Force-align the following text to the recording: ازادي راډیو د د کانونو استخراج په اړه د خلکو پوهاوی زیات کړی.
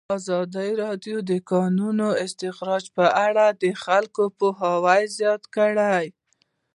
ازادي 0.17 0.69
راډیو 0.83 1.17
د 1.23 1.27
د 1.29 1.31
کانونو 1.51 2.07
استخراج 2.25 2.83
په 2.97 3.05
اړه 3.27 3.45
د 3.61 3.65
خلکو 3.83 4.23
پوهاوی 4.37 5.01
زیات 5.17 5.43
کړی. 5.55 6.05